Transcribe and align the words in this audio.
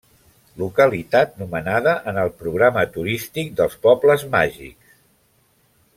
Localitat 0.61 1.35
nomenada 1.41 1.93
en 2.13 2.17
el 2.23 2.33
programa 2.39 2.87
turístic 2.97 3.55
dels 3.61 3.79
Pobles 3.87 4.27
Màgics. 4.37 4.99